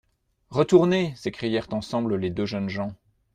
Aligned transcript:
Retourner! 0.49 1.13
s'écrièrent 1.15 1.71
ensemble 1.71 2.15
les 2.15 2.31
deux 2.31 2.47
jeunes 2.47 2.69
gens. 2.69 2.95